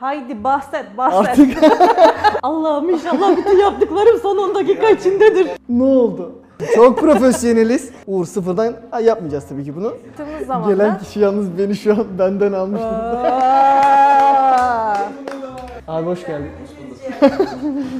Haydi 0.00 0.44
bahset 0.44 0.98
bahset. 0.98 1.28
Artık 1.28 1.58
Allah'ım 2.42 2.90
inşallah 2.90 3.36
bütün 3.36 3.58
yaptıklarım 3.58 4.18
son 4.22 4.36
10 4.36 4.54
dakika 4.54 4.88
içindedir. 4.90 5.48
ne 5.68 5.82
oldu? 5.82 6.32
Çok 6.74 6.98
profesyoneliz. 6.98 7.90
Uğur 8.06 8.24
sıfırdan 8.26 8.74
Ay, 8.92 9.04
yapmayacağız 9.04 9.48
tabii 9.48 9.64
ki 9.64 9.76
bunu. 9.76 9.86
Yaptığımız 9.86 10.46
zaman 10.46 10.68
Gelen 10.68 10.98
kişi 10.98 11.20
yalnız 11.20 11.58
beni 11.58 11.76
şu 11.76 11.92
an 11.92 12.06
benden 12.18 12.52
almış. 12.52 12.80
Aa! 12.80 14.96
Abi 15.88 16.06
hoş 16.06 16.26
geldin. 16.26 16.50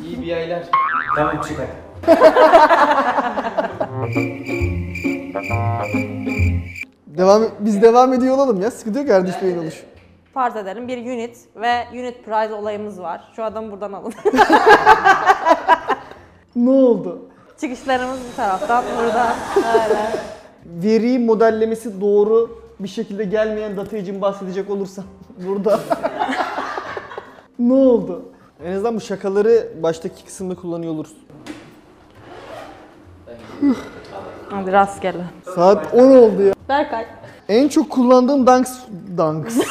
İyi 0.09 0.21
bir 0.23 0.27
yaylar. 0.27 0.63
Tamam 1.17 1.35
çık 1.49 1.59
hadi. 1.59 1.69
Devam 7.07 7.43
biz 7.61 7.83
devam 7.83 8.13
ediyor 8.13 8.35
olalım 8.35 8.61
ya. 8.61 8.71
Sıkıntı 8.71 8.99
yok 8.99 9.09
Erdiş 9.09 9.43
Bey'in 9.43 9.59
oluş. 9.59 9.75
Farz 10.35 10.57
edelim 10.57 10.89
bir 10.89 10.99
unit 10.99 11.37
ve 11.57 11.85
unit 11.93 12.25
price 12.25 12.55
olayımız 12.55 13.01
var. 13.01 13.33
Şu 13.37 13.45
adamı 13.45 13.73
buradan 13.73 13.93
alın. 13.93 14.13
Ne 16.57 16.71
oldu? 16.71 17.19
Çıkışlarımız 17.61 18.19
bu 18.33 18.37
taraftan, 18.37 18.85
buradan. 18.99 19.37
Öyle. 19.57 19.99
Veri 20.67 21.19
modellemesi 21.19 22.01
doğru 22.01 22.61
bir 22.81 22.89
şekilde 22.89 23.25
gelmeyen 23.25 23.77
data 23.77 23.97
için 23.97 24.21
bahsedecek 24.23 24.71
olursam 24.71 25.05
burada. 25.47 25.81
ne 27.59 27.73
oldu? 27.73 28.23
En 28.65 28.73
azından 28.73 28.97
bu 28.97 29.01
şakaları 29.01 29.69
baştaki 29.83 30.25
kısımda 30.25 30.55
kullanıyor 30.55 30.93
oluruz. 30.93 31.15
Hadi 34.51 34.73
rastgele. 34.73 35.25
Saat 35.55 35.95
10 35.95 35.99
oldu 36.17 36.43
ya. 36.43 36.55
Berkay. 36.69 37.07
En 37.49 37.69
çok 37.69 37.91
kullandığım 37.91 38.47
Dunks... 38.47 38.79
Dunks. 39.17 39.57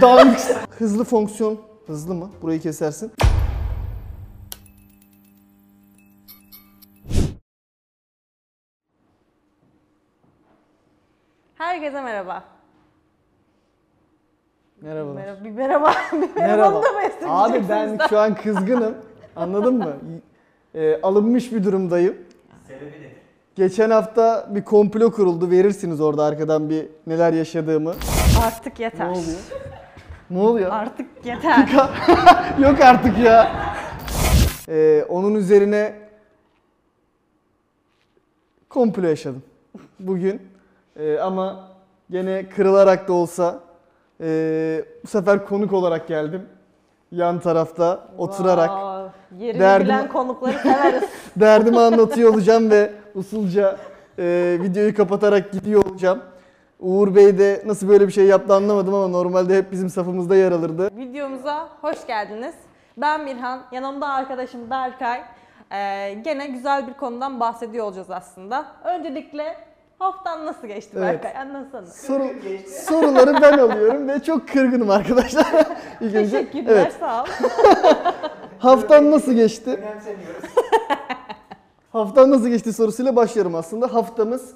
Dunks. 0.00 0.50
Hızlı 0.78 1.04
fonksiyon. 1.04 1.60
Hızlı 1.86 2.14
mı? 2.14 2.30
Burayı 2.42 2.60
kesersin. 2.60 3.12
Herkese 11.54 12.00
merhaba. 12.02 12.44
Merhabalar. 14.80 15.14
Merhaba. 15.14 15.44
Bir 15.44 15.50
merhaba. 15.50 15.94
Bir 16.12 16.18
Merhaba. 16.18 16.36
merhaba. 16.36 16.82
da 16.82 16.92
mı 16.92 17.00
esirgeyeceksiniz 17.02 17.30
Abi 17.30 17.68
ben 17.68 18.06
şu 18.08 18.18
an 18.18 18.34
kızgınım. 18.34 18.94
Anladın 19.36 19.74
mı? 19.74 19.96
Ee, 20.74 21.00
alınmış 21.02 21.52
bir 21.52 21.64
durumdayım. 21.64 22.16
Sebebi 22.66 22.86
nedir? 22.86 23.10
Geçen 23.54 23.90
hafta 23.90 24.46
bir 24.50 24.64
komplo 24.64 25.10
kuruldu. 25.10 25.50
Verirsiniz 25.50 26.00
orada 26.00 26.24
arkadan 26.24 26.70
bir 26.70 26.86
neler 27.06 27.32
yaşadığımı. 27.32 27.94
Artık 28.46 28.78
Ne 28.78 28.84
yeter. 28.84 29.06
oluyor? 29.08 29.38
Ne 30.30 30.38
oluyor? 30.38 30.70
Artık 30.72 31.06
yeter. 31.24 31.68
Yok 32.58 32.80
artık 32.80 33.18
ya. 33.18 33.52
Ee, 34.68 35.04
onun 35.08 35.34
üzerine 35.34 35.94
komplo 38.68 39.02
yaşadım 39.06 39.42
bugün. 40.00 40.42
Ee, 40.96 41.18
ama 41.18 41.68
gene 42.10 42.48
kırılarak 42.48 43.08
da 43.08 43.12
olsa 43.12 43.60
ee, 44.20 44.84
bu 45.04 45.08
sefer 45.08 45.46
konuk 45.46 45.72
olarak 45.72 46.08
geldim. 46.08 46.42
Yan 47.12 47.40
tarafta 47.40 48.08
oturarak 48.18 48.68
Wow, 48.68 49.44
Yerini 49.46 49.60
Derdim- 49.60 49.84
bilen 49.84 50.08
konukları 50.08 50.58
severiz. 50.58 51.02
derdimi 51.36 51.80
anlatıyor 51.80 52.34
olacağım 52.34 52.70
ve 52.70 52.90
usulca 53.14 53.76
ee, 54.18 54.58
videoyu 54.62 54.96
kapatarak 54.96 55.52
gidiyor 55.52 55.84
olacağım. 55.84 56.22
Uğur 56.80 57.14
Bey 57.14 57.38
de 57.38 57.62
nasıl 57.66 57.88
böyle 57.88 58.06
bir 58.06 58.12
şey 58.12 58.24
yaptı 58.24 58.54
anlamadım 58.54 58.94
ama 58.94 59.08
normalde 59.08 59.56
hep 59.56 59.72
bizim 59.72 59.90
safımızda 59.90 60.36
yer 60.36 60.52
alırdı. 60.52 60.90
Videomuza 60.96 61.68
hoş 61.80 62.06
geldiniz. 62.06 62.54
Ben 62.96 63.24
Mirhan, 63.24 63.60
yanımda 63.72 64.08
arkadaşım 64.08 64.70
Berkay. 64.70 65.20
Ee, 65.72 66.14
gene 66.24 66.46
güzel 66.46 66.86
bir 66.88 66.94
konudan 66.94 67.40
bahsediyor 67.40 67.84
olacağız 67.86 68.10
aslında. 68.10 68.66
Öncelikle 68.84 69.56
haftan 69.98 70.46
nasıl 70.46 70.66
geçti 70.66 70.90
Evet. 70.98 71.24
Berkay? 71.24 71.42
Anlatsana. 71.42 71.86
Soru, 71.86 72.24
soruları 72.86 73.34
ben 73.42 73.58
alıyorum 73.58 74.08
ve 74.08 74.22
çok 74.22 74.48
kırgınım 74.48 74.90
arkadaşlar. 74.90 75.46
İlk 76.00 76.14
önce- 76.14 76.30
Teşekkürler, 76.30 76.72
Evet. 76.72 76.96
sağ 77.00 77.22
ol. 77.22 77.26
Haftan 78.58 79.10
nasıl 79.10 79.32
geçti? 79.32 79.70
Önemsemiyoruz. 79.70 80.44
Haftan 81.92 82.30
nasıl 82.30 82.48
geçti 82.48 82.72
sorusuyla 82.72 83.16
başlıyorum 83.16 83.54
aslında. 83.54 83.94
Haftamız 83.94 84.50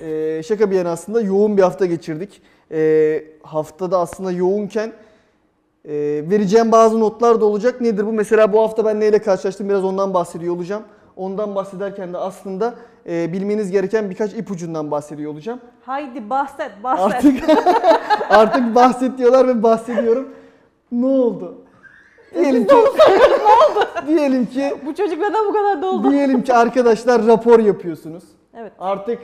eee, 0.00 0.42
şaka 0.46 0.70
bir 0.70 0.76
yana 0.76 0.90
aslında 0.90 1.20
yoğun 1.20 1.56
bir 1.56 1.62
hafta 1.62 1.86
geçirdik. 1.86 2.42
Eee, 2.70 3.24
haftada 3.42 3.98
aslında 3.98 4.32
yoğunken 4.32 4.92
eee, 5.84 6.30
vereceğim 6.30 6.72
bazı 6.72 7.00
notlar 7.00 7.40
da 7.40 7.44
olacak. 7.44 7.80
Nedir 7.80 8.06
bu? 8.06 8.12
Mesela 8.12 8.52
bu 8.52 8.60
hafta 8.62 8.84
ben 8.84 9.00
neyle 9.00 9.18
karşılaştım 9.18 9.68
biraz 9.68 9.84
ondan 9.84 10.14
bahsediyor 10.14 10.54
olacağım. 10.56 10.82
Ondan 11.16 11.54
bahsederken 11.54 12.12
de 12.12 12.18
aslında 12.18 12.74
eee, 13.06 13.30
bilmeniz 13.32 13.70
gereken 13.70 14.10
birkaç 14.10 14.32
ipucundan 14.34 14.90
bahsediyor 14.90 15.32
olacağım. 15.32 15.60
Haydi 15.86 16.30
bahset, 16.30 16.70
bahset. 16.84 17.14
Artık 17.14 17.44
artık 18.30 18.74
bahset 18.74 19.18
diyorlar 19.18 19.48
ve 19.48 19.62
bahsediyorum. 19.62 20.28
Ne 20.92 21.06
oldu? 21.06 21.54
Diyelim 22.34 22.66
ki 22.66 22.74
Diyelim 24.06 24.46
ki 24.46 24.74
Bu 24.86 24.94
çocuk 24.94 25.18
neden 25.18 25.46
bu 25.48 25.52
kadar 25.52 25.82
doldu? 25.82 26.10
diyelim 26.10 26.42
ki 26.44 26.54
arkadaşlar 26.54 27.26
rapor 27.26 27.58
yapıyorsunuz. 27.60 28.24
Evet. 28.56 28.72
Artık 28.78 29.18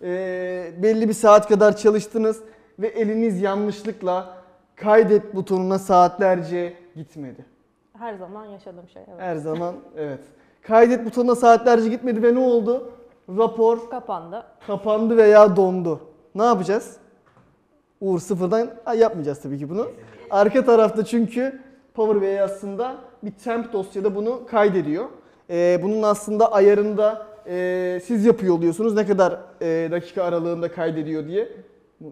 eee, 0.00 0.72
belli 0.82 1.08
bir 1.08 1.12
saat 1.14 1.48
kadar 1.48 1.76
çalıştınız 1.76 2.40
ve 2.78 2.86
eliniz 2.88 3.40
yanlışlıkla 3.40 4.34
kaydet 4.76 5.34
butonuna 5.34 5.78
saatlerce 5.78 6.74
gitmedi. 6.96 7.44
Her 7.98 8.14
zaman 8.14 8.44
yaşadığım 8.46 8.88
şey. 8.88 9.02
Evet. 9.08 9.20
Her 9.20 9.36
zaman 9.36 9.74
evet. 9.96 10.20
Kaydet 10.62 11.06
butonuna 11.06 11.34
saatlerce 11.34 11.88
gitmedi 11.88 12.22
ve 12.22 12.34
ne 12.34 12.38
oldu? 12.38 12.90
Rapor 13.38 13.90
Kapandı. 13.90 14.44
kapandı 14.66 15.16
veya 15.16 15.56
dondu. 15.56 16.00
Ne 16.34 16.44
yapacağız? 16.44 16.96
Uğur 18.00 18.18
sıfırdan 18.18 18.70
Ay, 18.86 18.98
yapmayacağız 18.98 19.42
tabii 19.42 19.58
ki 19.58 19.70
bunu. 19.70 19.86
Arka 20.30 20.64
tarafta 20.64 21.04
çünkü 21.04 21.60
Power 21.94 22.22
BI 22.22 22.42
aslında 22.42 22.96
bir 23.22 23.30
temp 23.30 23.72
dosyada 23.72 24.14
bunu 24.14 24.46
kaydediyor. 24.46 25.04
Ee, 25.50 25.80
bunun 25.82 26.02
aslında 26.02 26.52
ayarında 26.52 27.26
e, 27.46 28.00
siz 28.04 28.24
yapıyor 28.24 28.54
oluyorsunuz 28.54 28.94
ne 28.94 29.06
kadar 29.06 29.36
e, 29.62 29.88
dakika 29.90 30.24
aralığında 30.24 30.72
kaydediyor 30.72 31.26
diye. 31.26 31.48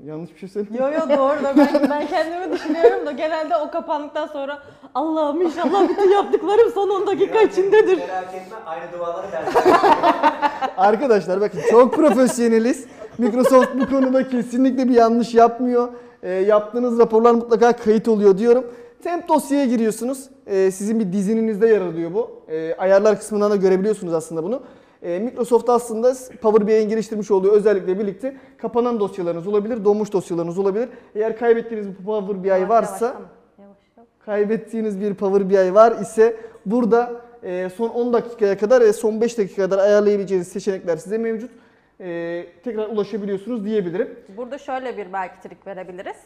Yanlış 0.04 0.34
bir 0.34 0.38
şey 0.38 0.48
söyledim. 0.48 0.76
Yo 0.76 0.92
yo 0.92 1.18
doğru 1.18 1.44
da 1.44 1.56
ben, 1.56 1.90
ben 1.90 2.06
kendimi 2.06 2.52
düşünüyorum 2.52 3.06
da 3.06 3.12
genelde 3.12 3.56
o 3.56 3.70
kapandıktan 3.70 4.26
sonra 4.26 4.58
Allah'ım 4.94 5.42
inşallah 5.42 5.88
bütün 5.88 6.10
yaptıklarım 6.10 6.70
son 6.74 6.88
10 6.88 7.06
dakika 7.06 7.40
içindedir. 7.40 7.98
Merak 7.98 8.34
etme 8.34 8.56
aynı 8.66 8.98
duaları 8.98 9.26
Arkadaşlar 10.76 11.40
bakın 11.40 11.60
çok 11.70 11.94
profesyoneliz. 11.94 12.86
Microsoft 13.18 13.68
bu 13.74 13.90
konuda 13.90 14.28
kesinlikle 14.28 14.88
bir 14.88 14.94
yanlış 14.94 15.34
yapmıyor. 15.34 15.88
E, 16.22 16.30
yaptığınız 16.30 16.98
raporlar 16.98 17.32
mutlaka 17.32 17.72
kayıt 17.72 18.08
oluyor 18.08 18.38
diyorum. 18.38 18.66
Temp 19.02 19.28
dosyaya 19.28 19.66
giriyorsunuz. 19.66 20.28
E, 20.46 20.70
sizin 20.70 21.00
bir 21.00 21.12
dizininizde 21.12 21.66
yer 21.68 21.80
alıyor 21.80 22.14
bu. 22.14 22.42
E, 22.48 22.74
ayarlar 22.74 23.18
kısmından 23.18 23.50
da 23.50 23.56
görebiliyorsunuz 23.56 24.14
aslında 24.14 24.44
bunu. 24.44 24.62
E, 25.02 25.18
Microsoft 25.18 25.68
aslında 25.68 26.14
Power 26.42 26.66
BI'nin 26.66 26.88
geliştirmiş 26.88 27.30
olduğu 27.30 27.52
özellikle 27.52 27.98
birlikte 27.98 28.36
kapanan 28.58 29.00
dosyalarınız 29.00 29.46
olabilir, 29.46 29.84
donmuş 29.84 30.12
dosyalarınız 30.12 30.58
olabilir. 30.58 30.88
Eğer 31.14 31.38
kaybettiğiniz 31.38 31.88
bir 31.88 32.04
Power 32.04 32.44
BI 32.44 32.68
varsa 32.68 33.06
Yavaş. 33.06 33.20
Yavaş, 33.58 33.76
yavaş. 33.96 34.08
kaybettiğiniz 34.24 35.00
bir 35.00 35.14
Power 35.14 35.50
BI 35.50 35.74
var 35.74 36.00
ise 36.00 36.36
burada 36.66 37.12
e, 37.42 37.68
son 37.76 37.88
10 37.88 38.12
dakikaya 38.12 38.58
kadar 38.58 38.80
ve 38.80 38.92
son 38.92 39.20
5 39.20 39.38
dakika 39.38 39.62
kadar 39.62 39.78
ayarlayabileceğiniz 39.78 40.48
seçenekler 40.48 40.96
size 40.96 41.18
mevcut. 41.18 41.50
E, 42.00 42.46
tekrar 42.64 42.88
ulaşabiliyorsunuz 42.88 43.64
diyebilirim. 43.64 44.16
Burada 44.36 44.58
şöyle 44.58 44.96
bir 44.96 45.12
belki 45.12 45.48
trik 45.48 45.66
verebiliriz. 45.66 46.16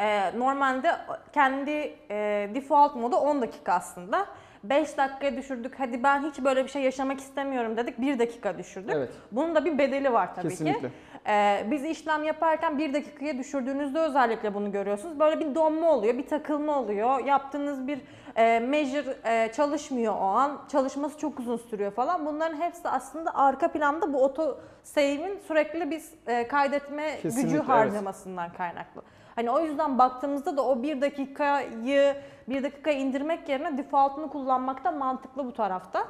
Ee, 0.00 0.38
normalde 0.38 0.96
kendi 1.32 1.70
e, 2.10 2.50
default 2.54 2.94
modu 2.94 3.16
10 3.16 3.42
dakika 3.42 3.72
aslında. 3.72 4.26
5 4.64 4.96
dakikaya 4.96 5.36
düşürdük. 5.36 5.74
Hadi 5.80 6.02
ben 6.02 6.22
hiç 6.22 6.44
böyle 6.44 6.64
bir 6.64 6.68
şey 6.68 6.82
yaşamak 6.82 7.20
istemiyorum 7.20 7.76
dedik. 7.76 8.00
1 8.00 8.18
dakika 8.18 8.58
düşürdük. 8.58 8.94
Evet. 8.94 9.10
Bunun 9.32 9.54
da 9.54 9.64
bir 9.64 9.78
bedeli 9.78 10.12
var 10.12 10.34
tabii 10.34 10.48
Kesinlikle. 10.48 10.88
ki. 10.88 10.94
Ee, 11.28 11.66
biz 11.70 11.84
işlem 11.84 12.24
yaparken 12.24 12.78
1 12.78 12.94
dakikaya 12.94 13.38
düşürdüğünüzde 13.38 13.98
özellikle 13.98 14.54
bunu 14.54 14.72
görüyorsunuz. 14.72 15.20
Böyle 15.20 15.40
bir 15.40 15.54
donma 15.54 15.92
oluyor, 15.92 16.18
bir 16.18 16.26
takılma 16.26 16.78
oluyor. 16.78 17.24
Yaptığınız 17.24 17.86
bir 17.86 18.00
e, 18.36 18.60
measure 18.60 19.16
e, 19.24 19.52
çalışmıyor 19.52 20.14
o 20.14 20.24
an. 20.24 20.60
Çalışması 20.72 21.18
çok 21.18 21.40
uzun 21.40 21.56
sürüyor 21.56 21.92
falan. 21.92 22.26
Bunların 22.26 22.60
hepsi 22.60 22.88
aslında 22.88 23.34
arka 23.34 23.68
planda 23.68 24.12
bu 24.12 24.24
auto 24.24 24.58
save'in 24.82 25.38
sürekli 25.48 25.90
bir 25.90 26.02
e, 26.26 26.48
kaydetme 26.48 27.16
Kesinlikle, 27.22 27.42
gücü 27.42 27.56
evet. 27.56 27.68
harcamasından 27.68 28.52
kaynaklı. 28.52 29.02
Hani 29.36 29.50
o 29.50 29.60
yüzden 29.60 29.98
baktığımızda 29.98 30.56
da 30.56 30.64
o 30.66 30.82
bir 30.82 31.00
dakikayı 31.00 32.14
bir 32.48 32.62
dakika 32.62 32.90
indirmek 32.90 33.48
yerine 33.48 33.78
default'unu 33.78 34.30
kullanmak 34.30 34.84
da 34.84 34.92
mantıklı 34.92 35.46
bu 35.46 35.52
tarafta. 35.52 36.04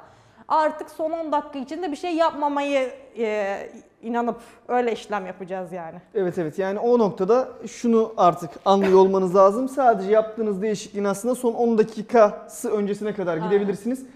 Artık 0.49 0.91
son 0.91 1.11
10 1.11 1.33
dakika 1.33 1.59
içinde 1.59 1.93
bir 1.93 1.97
şey 1.97 2.15
yapmamayı 2.15 2.91
e, 3.19 3.57
inanıp 4.03 4.41
öyle 4.69 4.93
işlem 4.93 5.27
yapacağız 5.27 5.73
yani. 5.73 6.01
Evet 6.15 6.39
evet 6.39 6.59
yani 6.59 6.79
o 6.79 6.99
noktada 6.99 7.49
şunu 7.67 8.13
artık 8.17 8.51
anlıyor 8.65 8.99
olmanız 8.99 9.35
lazım. 9.35 9.69
Sadece 9.69 10.11
yaptığınız 10.11 10.63
değişikliğin 10.63 11.05
aslında 11.05 11.35
son 11.35 11.55
10 11.55 11.79
dakikası 11.79 12.71
öncesine 12.71 13.15
kadar 13.15 13.37
gidebilirsiniz. 13.37 14.07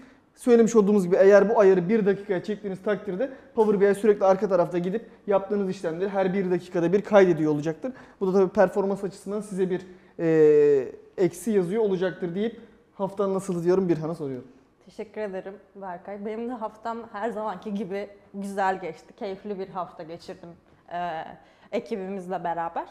Söylemiş 0.41 0.75
olduğumuz 0.75 1.05
gibi 1.05 1.15
eğer 1.15 1.49
bu 1.49 1.59
ayarı 1.59 1.89
1 1.89 2.05
dakikaya 2.05 2.43
çektiğiniz 2.43 2.83
takdirde 2.83 3.31
Power 3.55 3.81
BI 3.81 3.95
sürekli 3.95 4.25
arka 4.25 4.49
tarafta 4.49 4.77
gidip 4.77 5.05
yaptığınız 5.27 5.69
işlemleri 5.69 6.09
her 6.09 6.33
1 6.33 6.51
dakikada 6.51 6.93
bir 6.93 7.01
kaydediyor 7.01 7.51
olacaktır. 7.51 7.93
Bu 8.19 8.27
da 8.27 8.33
tabii 8.33 8.49
performans 8.49 9.03
açısından 9.03 9.41
size 9.41 9.69
bir 9.69 9.81
e, 10.19 10.87
eksi 11.17 11.51
yazıyor 11.51 11.83
olacaktır 11.83 12.35
deyip 12.35 12.61
haftan 12.93 13.33
nasıl 13.33 13.63
diyorum 13.63 13.89
Birhan'a 13.89 14.15
soruyorum. 14.15 14.47
Teşekkür 14.85 15.21
ederim 15.21 15.53
Berkay. 15.75 16.25
Benim 16.25 16.49
de 16.49 16.53
haftam 16.53 16.97
her 17.11 17.29
zamanki 17.29 17.73
gibi 17.73 18.09
güzel 18.33 18.81
geçti. 18.81 19.13
Keyifli 19.15 19.59
bir 19.59 19.69
hafta 19.69 20.03
geçirdim 20.03 20.49
e, 20.93 21.23
ekibimizle 21.71 22.43
beraber. 22.43 22.87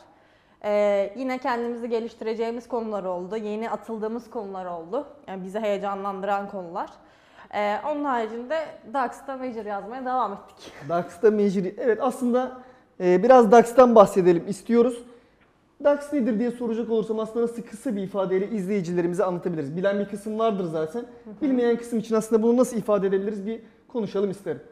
E, 0.64 1.12
yine 1.16 1.38
kendimizi 1.38 1.88
geliştireceğimiz 1.88 2.68
konular 2.68 3.04
oldu. 3.04 3.36
Yeni 3.36 3.70
atıldığımız 3.70 4.30
konular 4.30 4.66
oldu. 4.66 5.06
Yani 5.26 5.44
bizi 5.44 5.60
heyecanlandıran 5.60 6.48
konular. 6.50 6.90
E, 7.54 7.76
onun 7.86 8.04
haricinde 8.04 8.58
Dax'ta 8.94 9.36
Major 9.36 9.64
yazmaya 9.64 10.04
devam 10.04 10.32
ettik. 10.32 10.72
DAX'ta 10.88 11.30
Major, 11.30 11.64
evet 11.78 11.98
aslında 12.02 12.52
e, 13.00 13.22
biraz 13.22 13.52
DAX'tan 13.52 13.94
bahsedelim 13.94 14.48
istiyoruz. 14.48 15.02
DAX 15.84 16.12
nedir 16.12 16.38
diye 16.38 16.50
soracak 16.50 16.90
olursam 16.90 17.18
aslında 17.18 17.42
nasıl 17.42 17.62
kısa 17.62 17.96
bir 17.96 18.02
ifadeyle 18.02 18.48
izleyicilerimize 18.48 19.24
anlatabiliriz. 19.24 19.76
Bilen 19.76 19.98
bir 19.98 20.08
kısım 20.08 20.38
vardır 20.38 20.64
zaten. 20.64 21.04
Bilmeyen 21.42 21.76
kısım 21.76 21.98
için 21.98 22.14
aslında 22.14 22.42
bunu 22.42 22.56
nasıl 22.56 22.76
ifade 22.76 23.06
edebiliriz 23.06 23.46
bir 23.46 23.60
konuşalım 23.88 24.30
isterim. 24.30 24.62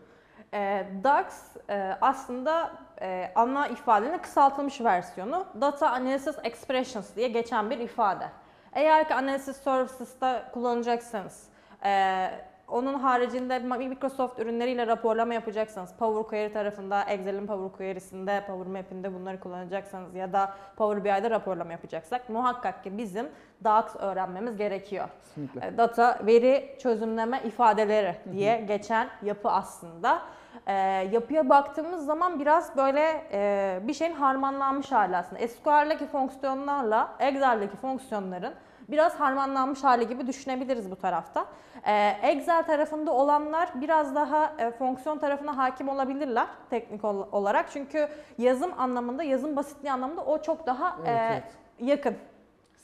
E, 0.54 0.86
DAX 1.04 1.26
e, 1.70 1.96
aslında 2.00 2.70
e, 3.00 3.32
ana 3.34 3.68
ifadenin 3.68 4.18
kısaltılmış 4.18 4.80
versiyonu 4.80 5.44
Data 5.60 5.90
Analysis 5.90 6.36
Expressions 6.44 7.16
diye 7.16 7.28
geçen 7.28 7.70
bir 7.70 7.78
ifade. 7.78 8.28
Eğer 8.72 9.08
ki 9.08 9.14
Analysis 9.14 9.56
Services'ta 9.56 10.50
kullanacaksanız, 10.52 11.42
e, 11.84 12.30
onun 12.68 12.94
haricinde 12.94 13.58
Microsoft 13.58 14.38
ürünleriyle 14.38 14.86
raporlama 14.86 15.34
yapacaksanız, 15.34 15.94
Power 15.98 16.22
Query 16.22 16.52
tarafında, 16.52 17.02
Excel'in 17.02 17.46
Power 17.46 17.76
Query'sinde, 17.78 18.44
Power 18.46 18.66
Map'inde 18.66 19.14
bunları 19.14 19.40
kullanacaksanız 19.40 20.14
ya 20.14 20.32
da 20.32 20.54
Power 20.76 21.04
BI'de 21.04 21.30
raporlama 21.30 21.72
yapacaksak 21.72 22.28
muhakkak 22.28 22.84
ki 22.84 22.98
bizim 22.98 23.28
DAX 23.64 23.96
öğrenmemiz 23.96 24.56
gerekiyor. 24.56 25.08
Kesinlikle. 25.24 25.66
E, 25.66 25.78
Data, 25.78 26.18
veri 26.26 26.76
çözümleme 26.82 27.40
ifadeleri 27.44 28.16
diye 28.32 28.60
geçen 28.60 29.08
yapı 29.22 29.50
aslında. 29.50 30.22
E, 30.66 30.72
yapıya 31.12 31.48
baktığımız 31.48 32.06
zaman 32.06 32.40
biraz 32.40 32.76
böyle 32.76 33.28
e, 33.32 33.80
bir 33.82 33.94
şeyin 33.94 34.14
harmanlanmış 34.14 34.92
hali 34.92 35.16
aslında. 35.16 35.48
SQL'deki 35.48 36.06
fonksiyonlarla 36.06 37.08
Excel'deki 37.18 37.76
fonksiyonların 37.76 38.54
biraz 38.88 39.14
harmanlanmış 39.20 39.84
hali 39.84 40.08
gibi 40.08 40.26
düşünebiliriz 40.26 40.90
bu 40.90 40.96
tarafta. 40.96 41.46
E, 41.86 42.16
Excel 42.22 42.62
tarafında 42.62 43.12
olanlar 43.12 43.68
biraz 43.74 44.14
daha 44.14 44.52
e, 44.58 44.70
fonksiyon 44.70 45.18
tarafına 45.18 45.56
hakim 45.56 45.88
olabilirler 45.88 46.46
teknik 46.70 47.04
ol- 47.04 47.26
olarak. 47.32 47.70
Çünkü 47.70 48.08
yazım 48.38 48.70
anlamında, 48.80 49.22
yazım 49.22 49.56
basitliği 49.56 49.92
anlamında 49.92 50.24
o 50.24 50.42
çok 50.42 50.66
daha 50.66 50.96
Evet, 51.00 51.08
e, 51.08 51.28
evet. 51.32 51.44
yakın. 51.78 52.16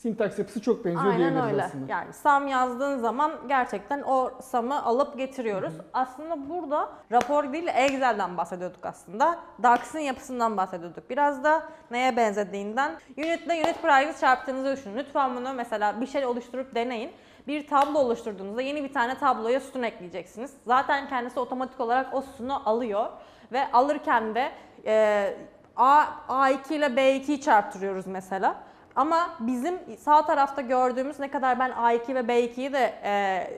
Sintaks 0.05 0.39
yapısı 0.39 0.61
çok 0.61 0.85
benziyor 0.85 1.05
Aynen 1.05 1.19
diyebiliriz 1.19 1.53
öyle. 1.53 1.65
aslında. 1.65 1.93
Yani 1.93 2.13
SAM 2.13 2.49
yazdığın 2.49 2.99
zaman 2.99 3.33
gerçekten 3.49 4.03
o 4.03 4.31
SAM'ı 4.43 4.85
alıp 4.85 5.19
getiriyoruz. 5.19 5.75
Aslında 5.93 6.49
burada 6.49 6.89
rapor 7.13 7.53
değil 7.53 7.69
Excel'den 7.75 8.37
bahsediyorduk 8.37 8.87
aslında. 8.87 9.39
DAX'ın 9.63 9.99
yapısından 9.99 10.57
bahsediyorduk. 10.57 11.11
Biraz 11.11 11.45
da 11.45 11.63
neye 11.91 12.17
benzediğinden. 12.17 12.93
Unitle 13.19 13.55
unit 13.55 13.83
price'ı 13.83 14.21
çarptığınızı 14.21 14.77
düşünün. 14.77 14.97
Lütfen 14.97 15.37
bunu 15.37 15.55
mesela 15.55 16.01
bir 16.01 16.07
şey 16.07 16.27
oluşturup 16.27 16.75
deneyin. 16.75 17.13
Bir 17.47 17.67
tablo 17.67 17.99
oluşturduğunuzda 17.99 18.63
yeni 18.63 18.85
bir 18.85 18.93
tane 18.93 19.19
tabloya 19.19 19.61
sütun 19.61 19.83
ekleyeceksiniz. 19.83 20.53
Zaten 20.65 21.09
kendisi 21.09 21.41
otomatik 21.41 21.81
olarak 21.81 22.15
o 22.15 22.23
sütunu 22.23 22.69
alıyor 22.69 23.07
ve 23.53 23.73
alırken 23.73 24.35
de 24.35 24.51
e, 24.87 25.37
A, 25.77 26.05
A2 26.29 26.75
ile 26.75 26.87
B2'yi 26.87 27.41
çarptırıyoruz 27.41 28.07
mesela. 28.07 28.57
Ama 28.97 29.31
bizim 29.41 29.79
sağ 29.99 30.27
tarafta 30.27 30.63
gördüğümüz 30.63 31.21
ne 31.21 31.31
kadar 31.31 31.59
ben 31.59 31.71
A2 31.71 32.15
ve 32.15 32.21
B2'yi 32.21 32.73
de 32.73 32.95
e, 33.05 33.49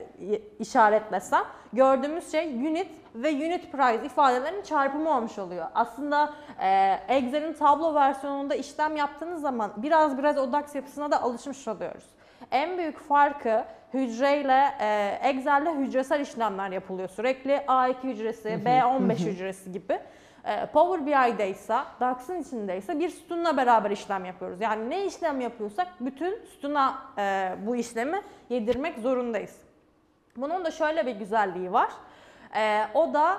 işaretlesem 0.59 1.43
gördüğümüz 1.73 2.31
şey 2.31 2.55
unit 2.55 2.87
ve 3.15 3.29
unit 3.29 3.71
price 3.71 4.05
ifadelerinin 4.05 4.61
çarpımı 4.61 5.17
olmuş 5.17 5.39
oluyor. 5.39 5.65
Aslında 5.75 6.33
e, 6.61 6.99
Excel'in 7.07 7.53
tablo 7.53 7.95
versiyonunda 7.95 8.55
işlem 8.55 8.95
yaptığınız 8.95 9.41
zaman 9.41 9.71
biraz 9.77 10.17
biraz 10.17 10.37
o 10.37 10.51
DAX 10.51 10.75
yapısına 10.75 11.11
da 11.11 11.21
alışmış 11.21 11.67
oluyoruz. 11.67 12.03
En 12.51 12.77
büyük 12.77 12.99
farkı 12.99 13.63
hücreyle, 13.93 14.71
e, 14.79 15.19
Excel'de 15.23 15.71
hücresel 15.75 16.19
işlemler 16.19 16.69
yapılıyor 16.69 17.09
sürekli. 17.09 17.51
A2 17.51 18.03
hücresi, 18.03 18.49
B15 18.49 19.17
hücresi 19.17 19.71
gibi. 19.71 19.99
E, 20.47 20.65
Power 20.65 21.05
BI'de 21.05 21.49
ise, 21.49 21.77
DAX'ın 21.99 22.41
içinde 22.41 22.77
ise 22.77 22.99
bir 22.99 23.09
sütunla 23.09 23.57
beraber 23.57 23.91
işlem 23.91 24.25
yapıyoruz. 24.25 24.61
Yani 24.61 24.89
ne 24.89 25.05
işlem 25.05 25.41
yapıyorsak 25.41 25.87
bütün 25.99 26.45
sütuna 26.45 26.97
e, 27.17 27.55
bu 27.65 27.75
işlemi 27.75 28.21
yedirmek 28.49 28.99
zorundayız. 28.99 29.61
Bunun 30.37 30.65
da 30.65 30.71
şöyle 30.71 31.05
bir 31.05 31.15
güzelliği 31.15 31.73
var. 31.73 31.89
E, 32.55 32.87
o 32.93 33.13
da 33.13 33.37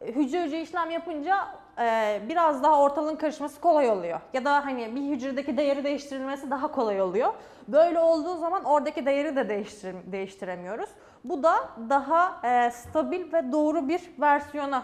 hücre 0.00 0.44
hücre 0.44 0.60
işlem 0.60 0.90
yapınca 0.90 1.36
e, 1.78 2.20
biraz 2.28 2.62
daha 2.62 2.80
ortalığın 2.80 3.16
karışması 3.16 3.60
kolay 3.60 3.90
oluyor. 3.90 4.20
Ya 4.32 4.44
da 4.44 4.66
hani 4.66 4.94
bir 4.94 5.02
hücredeki 5.02 5.56
değeri 5.56 5.84
değiştirilmesi 5.84 6.50
daha 6.50 6.72
kolay 6.72 7.02
oluyor. 7.02 7.32
Böyle 7.68 8.00
olduğu 8.00 8.36
zaman 8.36 8.64
oradaki 8.64 9.06
değeri 9.06 9.36
de 9.36 9.48
değiştir, 9.48 9.96
değiştiremiyoruz. 10.06 10.90
Bu 11.24 11.42
da 11.42 11.54
daha 11.88 12.40
e, 12.48 12.70
stabil 12.70 13.32
ve 13.32 13.52
doğru 13.52 13.88
bir 13.88 14.00
versiyona 14.20 14.82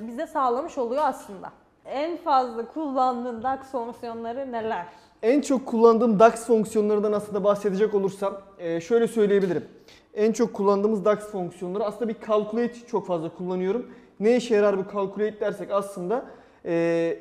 bize 0.00 0.26
sağlamış 0.26 0.78
oluyor 0.78 1.02
aslında. 1.04 1.52
En 1.84 2.16
fazla 2.16 2.66
kullandığın 2.66 3.42
DAX 3.42 3.60
fonksiyonları 3.60 4.52
neler? 4.52 4.86
En 5.22 5.40
çok 5.40 5.66
kullandığım 5.66 6.18
DAX 6.18 6.46
fonksiyonlarından 6.46 7.12
aslında 7.12 7.44
bahsedecek 7.44 7.94
olursam 7.94 8.40
e, 8.58 8.80
şöyle 8.80 9.08
söyleyebilirim. 9.08 9.64
En 10.14 10.32
çok 10.32 10.54
kullandığımız 10.54 11.04
DAX 11.04 11.18
fonksiyonları 11.18 11.84
aslında 11.84 12.08
bir 12.08 12.16
calculate 12.26 12.86
çok 12.86 13.06
fazla 13.06 13.28
kullanıyorum. 13.28 13.90
Ne 14.20 14.36
işe 14.36 14.54
yarar 14.54 14.78
bu 14.78 14.92
calculate 14.92 15.40
dersek 15.40 15.70
aslında 15.70 16.24
e, 16.64 17.18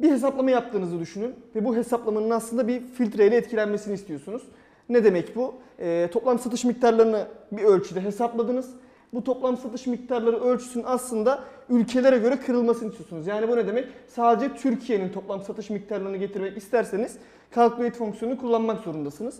bir 0.00 0.10
hesaplama 0.10 0.50
yaptığınızı 0.50 1.00
düşünün 1.00 1.34
ve 1.54 1.64
bu 1.64 1.76
hesaplamanın 1.76 2.30
aslında 2.30 2.68
bir 2.68 2.80
filtreyle 2.80 3.36
etkilenmesini 3.36 3.94
istiyorsunuz. 3.94 4.42
Ne 4.88 5.04
demek 5.04 5.36
bu? 5.36 5.54
E, 5.78 6.08
toplam 6.12 6.38
satış 6.38 6.64
miktarlarını 6.64 7.26
bir 7.52 7.62
ölçüde 7.62 8.00
hesapladınız. 8.00 8.70
Bu 9.14 9.24
toplam 9.24 9.56
satış 9.56 9.86
miktarları 9.86 10.40
ölçüsünün 10.40 10.84
aslında 10.86 11.44
ülkelere 11.70 12.18
göre 12.18 12.36
kırılmasını 12.40 12.90
istiyorsunuz. 12.90 13.26
Yani 13.26 13.48
bu 13.48 13.56
ne 13.56 13.66
demek? 13.66 13.88
Sadece 14.08 14.54
Türkiye'nin 14.54 15.08
toplam 15.08 15.42
satış 15.42 15.70
miktarlarını 15.70 16.16
getirmek 16.16 16.56
isterseniz 16.56 17.16
calculate 17.54 17.90
fonksiyonunu 17.90 18.40
kullanmak 18.40 18.80
zorundasınız. 18.80 19.38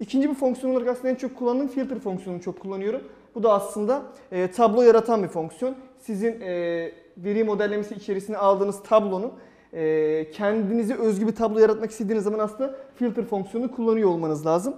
İkinci 0.00 0.30
bir 0.30 0.34
fonksiyon 0.34 0.74
olarak 0.74 0.88
aslında 0.88 1.08
en 1.08 1.14
çok 1.14 1.36
kullandığım 1.36 1.68
filter 1.68 1.98
fonksiyonunu 1.98 2.42
çok 2.42 2.60
kullanıyorum. 2.60 3.00
Bu 3.34 3.42
da 3.42 3.52
aslında 3.52 4.02
e, 4.32 4.50
tablo 4.50 4.82
yaratan 4.82 5.22
bir 5.22 5.28
fonksiyon. 5.28 5.74
Sizin 5.98 6.40
e, 6.40 6.92
veri 7.16 7.44
modellemesi 7.44 7.94
içerisine 7.94 8.36
aldığınız 8.36 8.82
tablonun 8.82 9.32
e, 9.72 10.30
kendinize 10.30 10.94
özgü 10.94 11.26
bir 11.26 11.34
tablo 11.34 11.58
yaratmak 11.58 11.90
istediğiniz 11.90 12.24
zaman 12.24 12.38
aslında 12.38 12.76
filter 12.94 13.24
fonksiyonunu 13.24 13.70
kullanıyor 13.70 14.08
olmanız 14.08 14.46
lazım. 14.46 14.74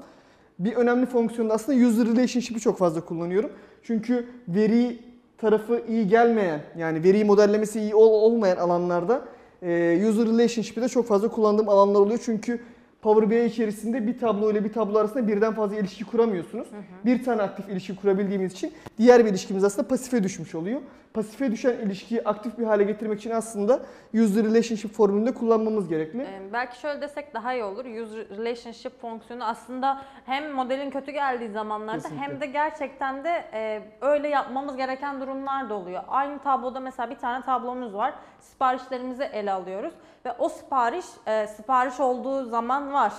Bir 0.59 0.73
önemli 0.77 1.07
fonksiyon 1.07 1.51
da 1.51 1.55
aslında 1.55 1.87
user 1.87 2.07
relationship'i 2.07 2.61
çok 2.61 2.79
fazla 2.79 3.01
kullanıyorum. 3.01 3.51
Çünkü 3.83 4.27
veri 4.49 4.99
tarafı 5.39 5.83
iyi 5.89 6.09
gelmeyen 6.09 6.61
yani 6.79 7.05
veri 7.05 7.25
modellemesi 7.25 7.81
iyi 7.81 7.95
ol- 7.95 8.23
olmayan 8.33 8.57
alanlarda 8.57 9.23
e, 9.63 10.03
user 10.09 10.27
relationship'i 10.27 10.83
de 10.83 10.89
çok 10.89 11.07
fazla 11.07 11.29
kullandığım 11.29 11.69
alanlar 11.69 12.01
oluyor. 12.01 12.21
Çünkü 12.25 12.61
Power 13.03 13.31
BI 13.31 13.45
içerisinde 13.45 14.07
bir 14.07 14.19
tablo 14.19 14.51
ile 14.53 14.65
bir 14.65 14.73
tablo 14.73 14.99
arasında 14.99 15.29
birden 15.29 15.53
fazla 15.55 15.77
ilişki 15.77 16.05
kuramıyorsunuz. 16.05 16.67
Bir 17.05 17.25
tane 17.25 17.43
aktif 17.43 17.69
ilişki 17.69 17.97
kurabildiğimiz 17.97 18.53
için 18.53 18.73
diğer 18.99 19.25
bir 19.25 19.31
ilişkimiz 19.31 19.65
aslında 19.65 19.89
pasife 19.89 20.23
düşmüş 20.23 20.55
oluyor. 20.55 20.81
Pasife 21.17 21.53
düşen 21.53 21.73
ilişkiyi 21.73 22.25
aktif 22.25 22.59
bir 22.59 22.65
hale 22.65 22.85
getirmek 22.85 23.19
için 23.19 23.31
aslında 23.31 23.81
user 24.15 24.45
relationship 24.45 24.93
formülünde 24.93 25.35
kullanmamız 25.35 25.89
gerekli. 25.89 26.23
Ee, 26.23 26.53
belki 26.53 26.79
şöyle 26.81 27.01
desek 27.01 27.35
daha 27.35 27.55
iyi 27.55 27.65
olur. 27.65 27.85
User 27.85 28.29
relationship 28.29 29.01
fonksiyonu 29.01 29.45
aslında 29.45 30.03
hem 30.27 30.53
modelin 30.53 30.91
kötü 30.91 31.11
geldiği 31.13 31.51
zamanlarda 31.51 32.03
Kesinlikle. 32.03 32.27
hem 32.27 32.41
de 32.41 32.47
gerçekten 32.47 33.25
de 33.25 33.45
e, 33.53 33.83
öyle 34.01 34.29
yapmamız 34.29 34.77
gereken 34.77 35.21
durumlar 35.21 35.69
da 35.69 35.75
oluyor. 35.75 36.03
Aynı 36.09 36.39
tabloda 36.39 36.81
mesela 36.81 37.11
bir 37.11 37.19
tane 37.19 37.45
tablomuz 37.45 37.95
var. 37.95 38.15
Siparişlerimizi 38.41 39.25
ele 39.25 39.53
alıyoruz 39.53 39.93
ve 40.27 40.33
o 40.39 40.49
sipariş 40.49 41.07
e, 41.27 41.47
sipariş 41.47 42.01
olduğu 42.01 42.45
zaman 42.45 42.93
var. 42.93 43.13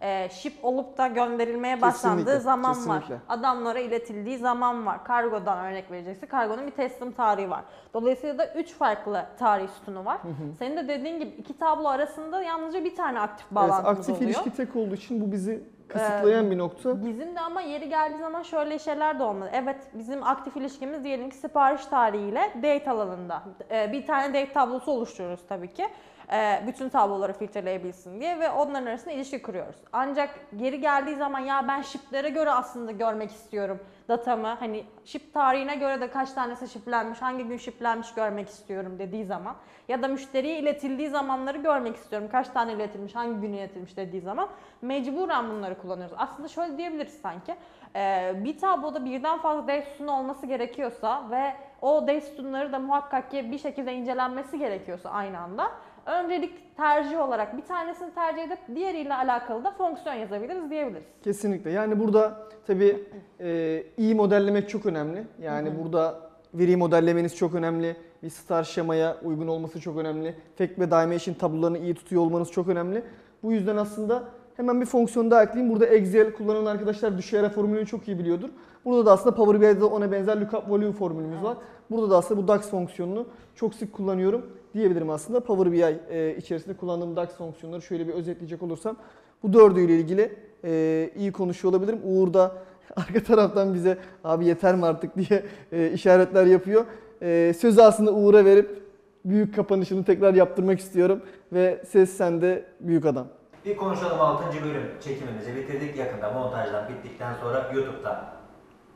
E, 0.00 0.28
ship 0.28 0.52
olup 0.62 0.98
da 0.98 1.06
gönderilmeye 1.06 1.80
başlandığı 1.82 2.16
Kesinlikle, 2.18 2.40
zaman 2.40 2.70
var. 2.88 3.00
kesinlikle. 3.00 3.18
Adamlara 3.28 3.78
iletildiği 3.78 4.38
zaman 4.38 4.86
var. 4.86 5.04
Kargodan 5.04 5.58
örnek 5.64 5.90
verecekse 5.90 6.26
kargonun 6.26 6.66
bir 6.66 6.70
teslim 6.72 7.12
tarihi 7.12 7.50
var. 7.50 7.64
Dolayısıyla 7.94 8.38
da 8.38 8.52
3 8.54 8.72
farklı 8.74 9.26
tarih 9.38 9.68
sütunu 9.68 10.04
var. 10.04 10.18
Senin 10.58 10.76
de 10.76 10.88
dediğin 10.88 11.18
gibi 11.20 11.30
iki 11.30 11.58
tablo 11.58 11.88
arasında 11.88 12.42
yalnızca 12.42 12.84
bir 12.84 12.96
tane 12.96 13.20
aktif 13.20 13.46
Evet, 13.46 13.56
bağlantımız 13.56 13.98
aktif 13.98 14.16
oluyor. 14.16 14.30
ilişki 14.30 14.50
tek 14.50 14.76
olduğu 14.76 14.94
için 14.94 15.20
bu 15.20 15.32
bizi 15.32 15.62
kısıtlayan 15.88 16.50
bir 16.50 16.58
nokta. 16.58 17.04
Bizim 17.04 17.34
de 17.36 17.40
ama 17.40 17.60
yeri 17.60 17.88
geldiği 17.88 18.18
zaman 18.18 18.42
şöyle 18.42 18.78
şeyler 18.78 19.18
de 19.18 19.22
olmalı. 19.22 19.50
Evet 19.52 19.76
bizim 19.94 20.22
aktif 20.24 20.56
ilişkimiz 20.56 21.04
diyelim 21.04 21.30
ki 21.30 21.36
sipariş 21.36 21.86
tarihiyle 21.86 22.52
date 22.56 22.90
alanında. 22.90 23.42
Ee, 23.70 23.92
bir 23.92 24.06
tane 24.06 24.28
date 24.28 24.52
tablosu 24.52 24.90
oluşturuyoruz 24.92 25.46
tabii 25.48 25.72
ki. 25.74 25.86
Ee, 26.32 26.62
bütün 26.66 26.88
tabloları 26.88 27.32
filtreleyebilsin 27.32 28.20
diye 28.20 28.40
ve 28.40 28.50
onların 28.50 28.86
arasında 28.86 29.10
ilişki 29.10 29.42
kuruyoruz. 29.42 29.76
Ancak 29.92 30.30
geri 30.56 30.80
geldiği 30.80 31.16
zaman 31.16 31.40
ya 31.40 31.68
ben 31.68 31.82
shiplere 31.82 32.28
göre 32.28 32.50
aslında 32.50 32.92
görmek 32.92 33.30
istiyorum 33.30 33.78
datamı. 34.08 34.46
Hani 34.46 34.84
ship 35.04 35.34
tarihine 35.34 35.76
göre 35.76 36.00
de 36.00 36.10
kaç 36.10 36.32
tanesi 36.32 36.68
shiplenmiş, 36.68 37.22
hangi 37.22 37.44
gün 37.44 37.56
shiplenmiş 37.56 38.14
görmek 38.14 38.48
istiyorum 38.48 38.98
dediği 38.98 39.24
zaman 39.24 39.56
ya 39.88 40.02
da 40.02 40.08
müşteriye 40.08 40.58
iletildiği 40.58 41.08
zamanları 41.08 41.58
görmek 41.58 41.96
istiyorum. 41.96 42.28
Kaç 42.32 42.48
tane 42.48 42.72
iletilmiş, 42.72 43.14
hangi 43.14 43.40
gün 43.40 43.52
iletilmiş 43.52 43.96
dediği 43.96 44.20
zaman 44.20 44.48
mecburen 44.82 45.50
bunları 45.50 45.78
kullanıyoruz. 45.78 46.16
Aslında 46.18 46.48
şöyle 46.48 46.78
diyebiliriz 46.78 47.20
sanki. 47.22 47.54
Ee, 47.96 48.32
bir 48.36 48.58
tabloda 48.58 49.04
birden 49.04 49.38
fazla 49.38 49.82
sütunu 49.82 50.12
olması 50.12 50.46
gerekiyorsa 50.46 51.30
ve 51.30 51.54
o 51.82 52.06
sütunları 52.20 52.72
da 52.72 52.78
muhakkak 52.78 53.30
ki 53.30 53.50
bir 53.50 53.58
şekilde 53.58 53.94
incelenmesi 53.94 54.58
gerekiyorsa 54.58 55.10
aynı 55.10 55.38
anda 55.38 55.70
öncelik 56.08 56.76
tercih 56.76 57.20
olarak 57.20 57.56
bir 57.56 57.62
tanesini 57.62 58.14
tercih 58.14 58.42
edip 58.42 58.58
diğeriyle 58.74 59.14
alakalı 59.14 59.64
da 59.64 59.70
fonksiyon 59.70 60.14
yazabiliriz 60.14 60.70
diyebiliriz. 60.70 61.04
Kesinlikle. 61.24 61.70
Yani 61.70 62.00
burada 62.00 62.48
tabii 62.66 63.04
e, 63.40 63.82
iyi 63.96 64.14
modellemek 64.14 64.68
çok 64.68 64.86
önemli. 64.86 65.24
Yani 65.42 65.70
burada 65.82 66.20
veri 66.54 66.76
modellemeniz 66.76 67.36
çok 67.36 67.54
önemli. 67.54 67.96
Bir 68.22 68.30
star 68.30 68.64
şemaya 68.64 69.16
uygun 69.24 69.48
olması 69.48 69.80
çok 69.80 69.96
önemli. 69.96 70.34
Fact 70.58 70.78
ve 70.78 70.90
dimension 70.90 71.34
tablolarını 71.34 71.78
iyi 71.78 71.94
tutuyor 71.94 72.22
olmanız 72.22 72.52
çok 72.52 72.68
önemli. 72.68 73.02
Bu 73.42 73.52
yüzden 73.52 73.76
aslında 73.76 74.24
hemen 74.58 74.80
bir 74.80 74.86
fonksiyon 74.86 75.30
daha 75.30 75.42
ekleyeyim. 75.42 75.72
Burada 75.72 75.86
Excel 75.86 76.32
kullanan 76.32 76.66
arkadaşlar 76.66 77.18
düşey 77.18 77.40
ara 77.40 77.48
formülünü 77.48 77.86
çok 77.86 78.08
iyi 78.08 78.18
biliyordur. 78.18 78.48
Burada 78.84 79.06
da 79.06 79.12
aslında 79.12 79.34
Power 79.36 79.60
BI'de 79.60 79.84
ona 79.84 80.12
benzer 80.12 80.40
lookup 80.40 80.70
volume 80.70 80.92
formülümüz 80.92 81.42
var. 81.42 81.56
Burada 81.90 82.10
da 82.10 82.16
aslında 82.16 82.42
bu 82.42 82.48
DAX 82.48 82.70
fonksiyonunu 82.70 83.26
çok 83.54 83.74
sık 83.74 83.92
kullanıyorum 83.92 84.46
diyebilirim 84.74 85.10
aslında. 85.10 85.40
Power 85.40 85.72
BI 85.72 85.98
e, 86.10 86.36
içerisinde 86.36 86.76
kullandığım 86.76 87.16
DAX 87.16 87.28
fonksiyonları 87.28 87.82
şöyle 87.82 88.08
bir 88.08 88.12
özetleyecek 88.12 88.62
olursam 88.62 88.96
bu 89.42 89.52
dördüyle 89.52 89.96
ilgili 89.96 90.32
e, 90.64 91.10
iyi 91.16 91.32
konuşuyor 91.32 91.74
olabilirim. 91.74 92.00
Uğur 92.04 92.34
da 92.34 92.52
arka 92.96 93.22
taraftan 93.22 93.74
bize 93.74 93.98
abi 94.24 94.46
yeter 94.46 94.74
mi 94.74 94.86
artık 94.86 95.16
diye 95.16 95.42
e, 95.72 95.90
işaretler 95.92 96.46
yapıyor. 96.46 96.84
E, 97.22 97.54
sözü 97.58 97.80
aslında 97.80 98.14
Uğur'a 98.14 98.44
verip 98.44 98.82
büyük 99.24 99.54
kapanışını 99.56 100.04
tekrar 100.04 100.34
yaptırmak 100.34 100.78
istiyorum 100.78 101.22
ve 101.52 101.82
ses 101.88 102.10
sende 102.10 102.64
büyük 102.80 103.06
adam. 103.06 103.26
Bir 103.64 103.76
konuşalım 103.76 104.20
6. 104.20 104.64
bölüm 104.64 104.90
çekimimizi 105.04 105.56
bitirdik. 105.56 105.96
Yakında 105.96 106.30
montajdan 106.30 106.88
bittikten 106.88 107.34
sonra 107.42 107.70
YouTube'da 107.74 108.24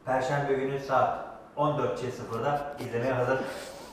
Perşembe 0.05 0.53
günü 0.53 0.81
saat 0.81 1.19
14.00'da 1.57 2.61
izlemeye 2.81 3.13
hazır 3.13 3.39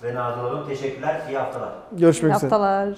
ve 0.03 0.15
nazır 0.15 0.43
olun. 0.43 0.67
Teşekkürler. 0.67 1.21
İyi 1.29 1.37
haftalar. 1.37 1.69
Görüşmek 1.91 2.35
üzere. 2.35 2.49
Haftalar. 2.49 2.89